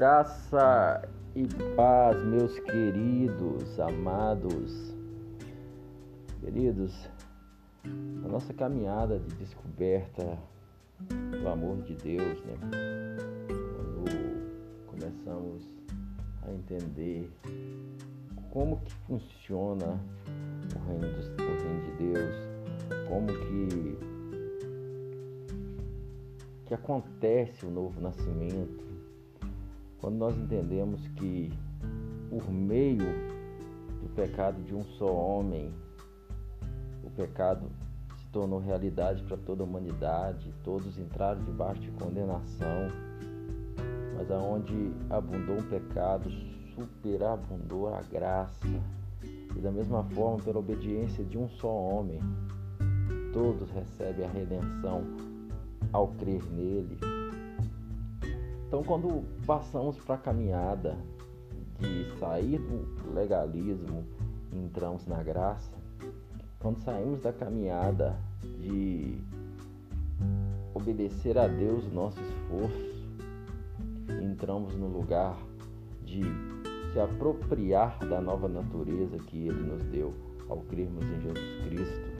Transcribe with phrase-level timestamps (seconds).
[0.00, 1.06] Graça
[1.36, 4.96] e paz, meus queridos, amados,
[6.40, 7.06] queridos,
[7.84, 10.38] a nossa caminhada de descoberta
[11.38, 12.54] do amor de Deus, né?
[13.76, 15.68] Quando começamos
[16.44, 17.30] a entender
[18.52, 20.00] como que funciona
[20.74, 22.34] o reino, do, o reino de Deus,
[23.06, 23.98] como que,
[26.64, 28.89] que acontece o novo nascimento,
[30.00, 31.52] quando nós entendemos que
[32.30, 33.04] por meio
[34.02, 35.72] do pecado de um só homem,
[37.04, 37.66] o pecado
[38.16, 42.88] se tornou realidade para toda a humanidade, todos entraram debaixo de condenação,
[44.16, 46.30] mas aonde abundou o pecado,
[46.74, 48.66] superabundou a graça.
[49.56, 52.20] E da mesma forma, pela obediência de um só homem,
[53.32, 55.02] todos recebem a redenção
[55.92, 56.96] ao crer nele.
[58.70, 60.96] Então, quando passamos para a caminhada
[61.80, 64.06] de sair do legalismo
[64.52, 65.76] e entramos na graça,
[66.60, 68.16] quando saímos da caminhada
[68.60, 69.18] de
[70.72, 73.08] obedecer a Deus nosso esforço,
[74.22, 75.36] entramos no lugar
[76.04, 76.22] de
[76.92, 80.14] se apropriar da nova natureza que Ele nos deu
[80.48, 82.10] ao crermos em Jesus Cristo,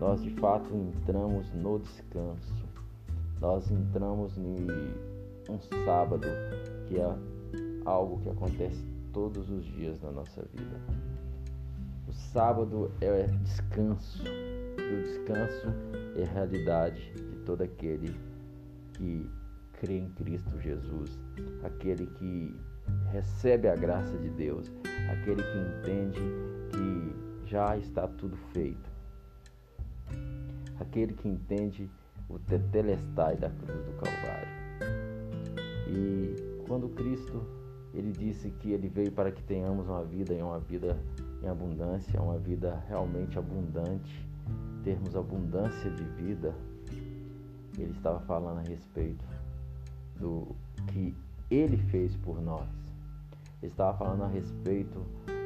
[0.00, 2.54] nós de fato entramos no descanso,
[3.38, 4.66] nós entramos em
[5.52, 6.26] um sábado,
[6.86, 7.16] que é
[7.84, 10.80] algo que acontece todos os dias na nossa vida.
[12.08, 15.66] O sábado é descanso, e o descanso
[16.16, 18.14] é realidade de todo aquele
[18.92, 19.30] que
[19.80, 21.18] crê em Cristo Jesus,
[21.62, 22.54] aquele que
[23.10, 24.70] recebe a graça de Deus,
[25.10, 26.20] aquele que entende
[26.70, 28.90] que já está tudo feito,
[30.80, 31.90] aquele que entende
[32.28, 34.65] o tetelestai da cruz do Calvário.
[35.86, 37.42] E quando Cristo
[37.94, 40.98] ele disse que ele veio para que tenhamos uma vida e uma vida
[41.42, 44.28] em abundância, uma vida realmente abundante,
[44.84, 46.54] termos abundância de vida,
[47.78, 49.24] ele estava falando a respeito
[50.18, 50.54] do
[50.88, 51.14] que
[51.50, 52.68] ele fez por nós.
[53.62, 55.00] Ele estava falando a respeito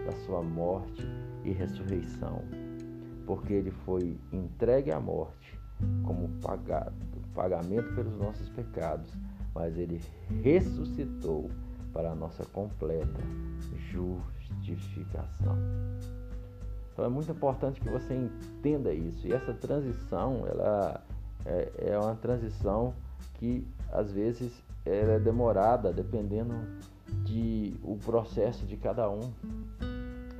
[0.06, 1.06] da sua morte
[1.44, 2.42] e ressurreição,
[3.26, 5.58] porque ele foi entregue à morte
[6.02, 6.94] como pagado,
[7.34, 9.16] pagamento pelos nossos pecados
[9.54, 10.00] mas ele
[10.42, 11.50] ressuscitou
[11.92, 13.20] para a nossa completa
[14.62, 15.56] justificação.
[16.92, 19.26] Então é muito importante que você entenda isso.
[19.26, 21.02] E essa transição, ela
[21.44, 22.94] é, é uma transição
[23.34, 24.52] que às vezes
[24.84, 26.54] é demorada, dependendo
[27.24, 29.32] de o processo de cada um,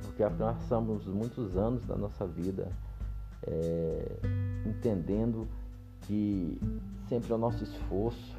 [0.03, 2.67] porque passamos muitos anos da nossa vida
[3.43, 4.17] é,
[4.65, 5.47] entendendo
[6.01, 6.59] que
[7.07, 8.37] sempre é o nosso esforço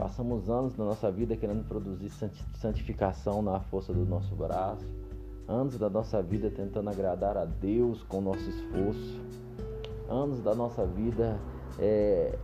[0.00, 2.08] Passamos anos da nossa vida querendo produzir
[2.54, 4.86] santificação na força do nosso braço,
[5.46, 9.20] anos da nossa vida tentando agradar a Deus com nosso esforço,
[10.08, 11.38] anos da nossa vida
[11.78, 12.38] é,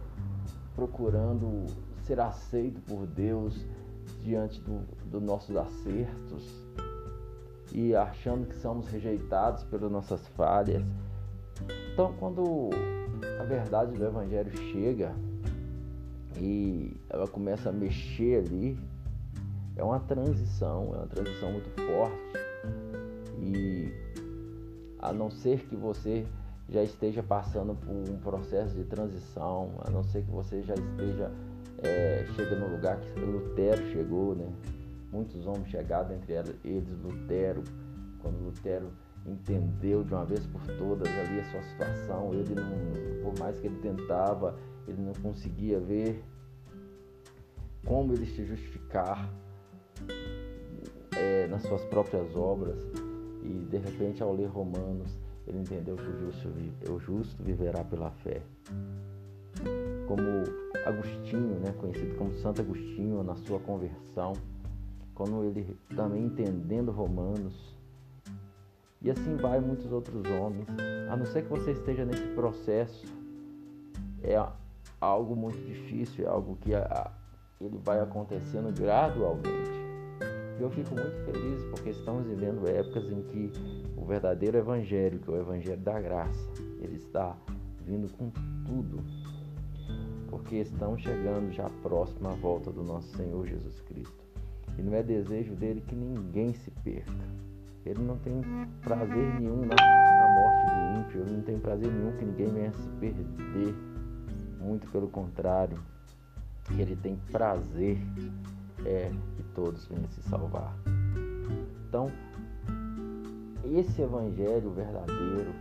[0.75, 1.65] procurando
[2.03, 3.65] ser aceito por Deus
[4.21, 6.63] diante dos do nossos acertos
[7.73, 10.85] e achando que somos rejeitados pelas nossas falhas.
[11.95, 12.69] Então, quando
[13.41, 15.17] a verdade do Evangelho chega,
[16.39, 18.79] e ela começa a mexer ali.
[19.77, 22.17] É uma transição, é uma transição muito forte.
[23.39, 23.93] E
[24.99, 26.27] a não ser que você
[26.69, 31.31] já esteja passando por um processo de transição, a não ser que você já esteja
[31.83, 32.25] é,
[32.59, 34.51] no lugar que Lutero chegou, né?
[35.13, 37.63] Muitos homens chegaram, entre eles Lutero,
[38.21, 38.91] quando Lutero
[39.25, 43.67] entendeu de uma vez por todas ali a sua situação, ele não, por mais que
[43.67, 46.23] ele tentava, ele não conseguia ver
[47.85, 49.33] como ele se justificar
[51.17, 52.79] é, nas suas próprias obras
[53.43, 56.49] e de repente ao ler Romanos ele entendeu que o justo,
[56.91, 58.43] o justo viverá pela fé.
[60.09, 60.21] Como
[60.85, 64.33] Agostinho, né, conhecido como Santo Agostinho, na sua conversão,
[65.15, 67.77] quando ele também entendendo Romanos,
[69.01, 70.67] e assim vai muitos outros homens,
[71.09, 73.07] a não ser que você esteja nesse processo,
[74.23, 74.37] é
[75.07, 77.11] algo muito difícil, é algo que a,
[77.61, 79.77] ele vai acontecendo gradualmente.
[80.59, 83.53] E eu fico muito feliz porque estamos vivendo épocas em que
[83.97, 86.51] o verdadeiro evangelho, que é o evangelho da graça,
[86.81, 87.37] ele está
[87.85, 88.31] vindo com
[88.65, 89.03] tudo.
[90.29, 94.25] Porque estamos chegando já próximo à volta do nosso Senhor Jesus Cristo.
[94.79, 97.13] E não é desejo dele que ninguém se perca.
[97.85, 98.41] Ele não tem
[98.83, 102.73] prazer nenhum na, na morte do ímpio, ele não tem prazer nenhum que ninguém venha
[102.73, 103.75] se perder.
[104.67, 105.79] Muito pelo contrário,
[106.73, 107.99] ele tem prazer
[108.85, 110.77] é que todos venham se salvar.
[111.89, 112.11] Então,
[113.65, 115.55] esse evangelho verdadeiro,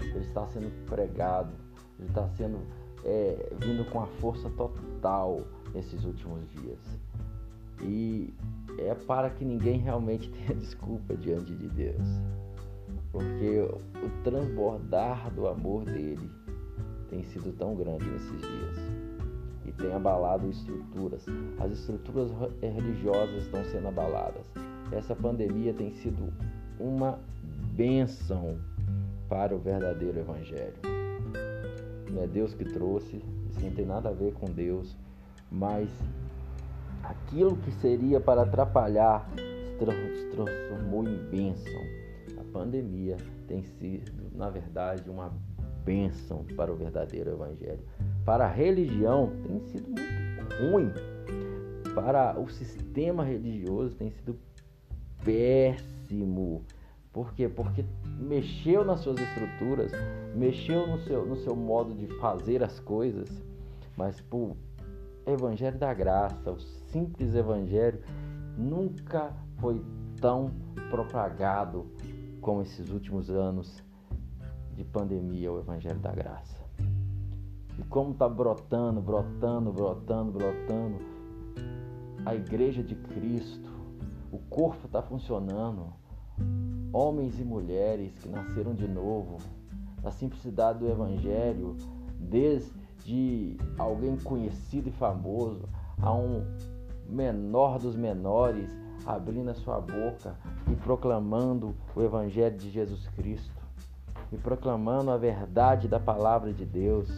[0.00, 1.50] ele está sendo pregado,
[1.98, 2.60] ele está sendo
[3.04, 5.42] é, vindo com a força total
[5.74, 6.78] nesses últimos dias.
[7.82, 8.32] E
[8.78, 12.06] é para que ninguém realmente tenha desculpa diante de Deus.
[13.10, 16.37] Porque o transbordar do amor dele
[17.10, 18.76] tem sido tão grande nesses dias
[19.64, 21.26] e tem abalado estruturas.
[21.58, 24.46] As estruturas religiosas estão sendo abaladas.
[24.92, 26.32] Essa pandemia tem sido
[26.78, 27.18] uma
[27.74, 28.58] bênção
[29.28, 30.74] para o verdadeiro Evangelho.
[32.10, 34.96] Não é Deus que trouxe, isso não tem nada a ver com Deus,
[35.50, 35.90] mas
[37.02, 41.80] aquilo que seria para atrapalhar se transformou em bênção.
[42.38, 43.16] A pandemia
[43.46, 45.32] tem sido, na verdade, uma
[45.88, 47.80] bênção para o verdadeiro Evangelho.
[48.22, 50.92] Para a religião, tem sido muito ruim.
[51.94, 54.38] Para o sistema religioso, tem sido
[55.24, 56.62] péssimo.
[57.10, 57.48] Por quê?
[57.48, 57.86] Porque
[58.20, 59.90] mexeu nas suas estruturas,
[60.36, 63.42] mexeu no seu, no seu modo de fazer as coisas,
[63.96, 64.54] mas o
[65.26, 68.00] Evangelho da Graça, o simples Evangelho,
[68.58, 69.82] nunca foi
[70.20, 70.50] tão
[70.90, 71.86] propagado
[72.42, 73.87] como esses últimos anos
[74.78, 76.64] de pandemia, o Evangelho da Graça.
[77.76, 80.98] E como está brotando, brotando, brotando, brotando,
[82.24, 83.68] a Igreja de Cristo,
[84.30, 85.92] o corpo está funcionando,
[86.92, 89.38] homens e mulheres que nasceram de novo,
[90.00, 91.76] na simplicidade do Evangelho,
[92.20, 95.68] desde alguém conhecido e famoso
[96.00, 96.44] a um
[97.08, 98.70] menor dos menores,
[99.04, 100.36] abrindo a sua boca
[100.70, 103.57] e proclamando o Evangelho de Jesus Cristo,
[104.32, 107.08] e proclamando a verdade da palavra de Deus,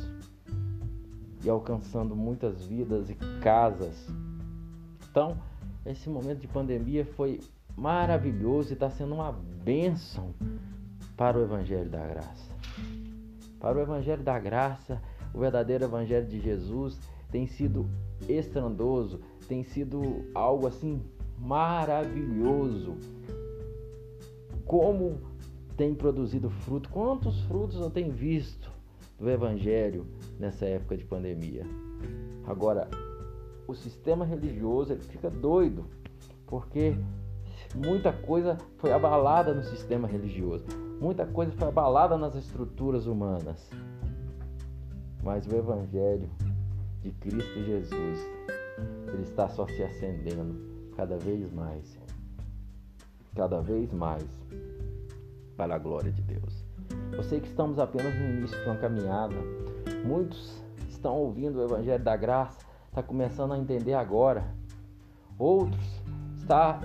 [1.43, 4.09] e alcançando muitas vidas e casas.
[5.11, 5.37] Então,
[5.87, 7.41] esse momento de pandemia foi
[7.77, 10.35] maravilhoso e está sendo uma bênção
[11.17, 12.51] para o Evangelho da Graça.
[13.59, 15.01] Para o Evangelho da Graça,
[15.33, 16.99] o verdadeiro Evangelho de Jesus
[17.31, 17.89] tem sido
[18.29, 21.03] estrondoso, tem sido algo assim
[21.39, 22.97] maravilhoso.
[24.67, 25.19] Como
[25.81, 28.71] tem produzido fruto, quantos frutos eu tenho visto
[29.19, 30.07] do Evangelho
[30.39, 31.65] nessa época de pandemia.
[32.47, 32.87] Agora,
[33.67, 35.87] o sistema religioso ele fica doido,
[36.47, 36.95] porque
[37.75, 40.67] muita coisa foi abalada no sistema religioso,
[41.01, 43.71] muita coisa foi abalada nas estruturas humanas.
[45.23, 46.29] Mas o Evangelho
[47.01, 48.19] de Cristo Jesus,
[49.15, 51.99] ele está só se acendendo cada vez mais,
[53.35, 54.29] cada vez mais
[55.61, 56.65] para a glória de Deus.
[57.13, 59.35] Eu sei que estamos apenas no início de uma caminhada.
[60.07, 64.43] Muitos estão ouvindo o Evangelho da Graça, está começando a entender agora.
[65.39, 66.03] Outros
[66.39, 66.81] está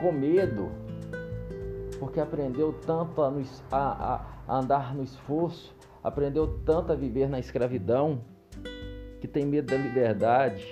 [0.00, 0.68] com medo,
[2.00, 3.32] porque aprendeu tanto a,
[3.70, 5.72] a, a andar no esforço,
[6.02, 8.20] aprendeu tanto a viver na escravidão,
[9.20, 10.66] que tem medo da liberdade.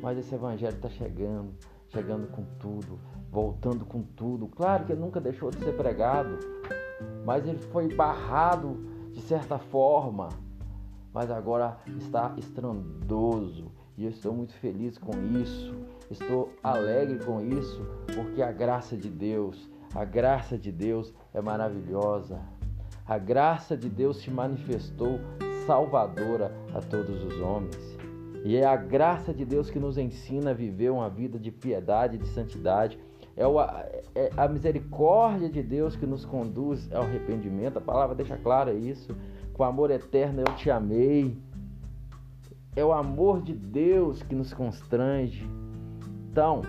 [0.00, 1.52] Mas esse evangelho está chegando,
[1.88, 2.96] chegando com tudo,
[3.32, 4.46] voltando com tudo.
[4.46, 6.38] Claro que ele nunca deixou de ser pregado,
[7.24, 8.76] mas ele foi barrado
[9.10, 10.28] de certa forma,
[11.14, 13.72] mas agora está estrondoso.
[13.96, 15.74] E eu estou muito feliz com isso,
[16.10, 22.38] estou alegre com isso, porque a graça de Deus, a graça de Deus é maravilhosa.
[23.06, 25.18] A graça de Deus se manifestou
[25.66, 27.98] salvadora a todos os homens.
[28.44, 32.18] E é a graça de Deus que nos ensina a viver uma vida de piedade,
[32.18, 32.98] de santidade.
[33.36, 33.44] É,
[34.14, 37.78] é a misericórdia de Deus que nos conduz ao arrependimento.
[37.78, 39.16] A palavra deixa claro isso.
[39.52, 41.36] Com amor eterno eu te amei.
[42.74, 45.46] É o amor de Deus que nos constrange.
[46.30, 46.62] Então,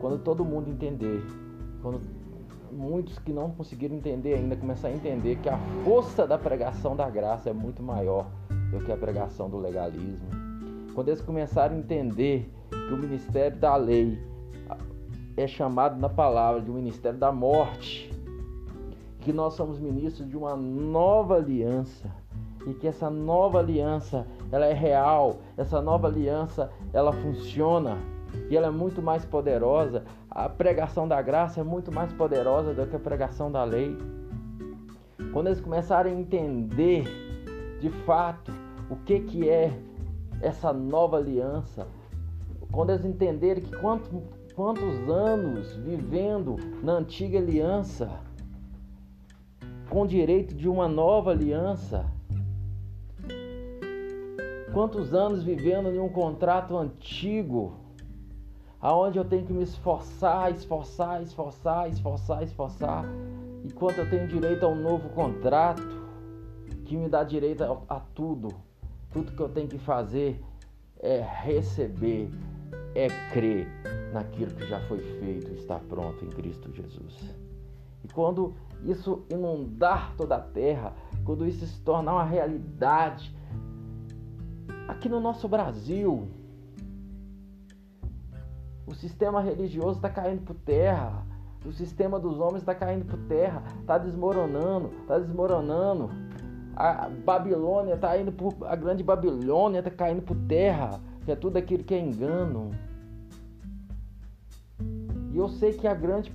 [0.00, 1.22] quando todo mundo entender,
[1.82, 2.00] quando
[2.72, 7.08] muitos que não conseguiram entender ainda começar a entender que a força da pregação da
[7.10, 8.26] graça é muito maior
[8.70, 10.28] do que a pregação do legalismo.
[10.94, 14.18] Quando eles começarem a entender que o ministério da lei
[15.36, 18.10] é chamado na palavra de um ministério da morte,
[19.20, 22.10] que nós somos ministros de uma nova aliança
[22.66, 27.98] e que essa nova aliança ela é real, essa nova aliança ela funciona
[28.48, 30.04] e ela é muito mais poderosa.
[30.30, 33.96] A pregação da graça é muito mais poderosa do que a pregação da lei.
[35.32, 37.04] Quando eles começarem a entender
[37.80, 38.52] de fato
[38.90, 39.72] o que, que é
[40.40, 41.86] essa nova aliança,
[42.72, 44.10] quando eles entenderem que quantos,
[44.60, 48.10] quantos anos vivendo na antiga aliança,
[49.88, 52.04] com direito de uma nova aliança,
[54.72, 57.74] Quantos anos vivendo em um contrato antigo,
[58.80, 63.04] aonde eu tenho que me esforçar, esforçar, esforçar, esforçar, esforçar,
[63.64, 65.82] enquanto eu tenho direito a um novo contrato
[66.84, 68.48] que me dá direito a, a tudo.
[69.10, 70.40] Tudo que eu tenho que fazer
[71.00, 72.30] é receber,
[72.94, 73.66] é crer
[74.12, 77.34] naquilo que já foi feito, está pronto em Cristo Jesus.
[78.04, 80.92] E quando isso inundar toda a terra,
[81.24, 83.34] quando isso se tornar uma realidade,
[84.88, 86.28] aqui no nosso Brasil,
[88.86, 91.24] o sistema religioso está caindo por terra,
[91.64, 96.10] o sistema dos homens está caindo por terra, está desmoronando, está desmoronando.
[96.74, 98.54] A Babilônia está indo por.
[98.66, 102.70] A grande Babilônia está caindo por terra, que é tudo aquilo que é engano.
[105.32, 106.32] E eu sei que há grandes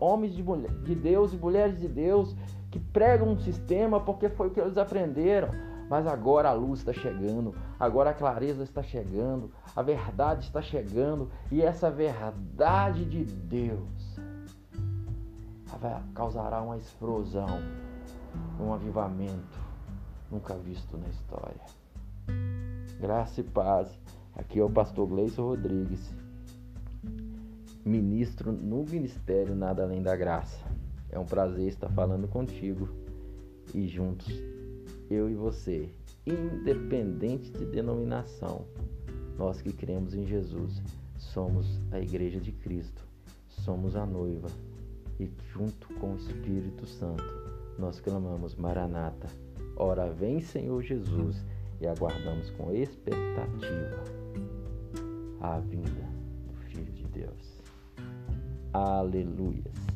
[0.00, 2.34] homens de, mulher, de Deus e mulheres de Deus
[2.70, 5.48] que pregam um sistema porque foi o que eles aprenderam.
[5.88, 11.30] Mas agora a luz está chegando, agora a clareza está chegando, a verdade está chegando
[11.50, 14.16] e essa verdade de Deus
[16.14, 17.60] causará uma explosão,
[18.58, 19.58] um avivamento
[20.30, 21.60] nunca visto na história.
[23.00, 23.98] Graça e paz.
[24.34, 26.14] Aqui é o pastor Gleison Rodrigues,
[27.86, 30.58] ministro no ministério Nada Além da Graça.
[31.08, 32.88] É um prazer estar falando contigo
[33.72, 34.42] e juntos,
[35.08, 35.88] eu e você,
[36.26, 38.64] independente de denominação,
[39.38, 40.82] nós que cremos em Jesus,
[41.16, 43.04] somos a Igreja de Cristo,
[43.46, 44.48] somos a noiva
[45.20, 47.24] e junto com o Espírito Santo
[47.78, 49.28] nós clamamos Maranata,
[49.76, 51.44] ora vem Senhor Jesus
[51.80, 54.02] e aguardamos com expectativa
[55.40, 56.08] a vinda
[56.48, 57.45] do Filho de Deus.
[58.72, 59.95] Aleluias.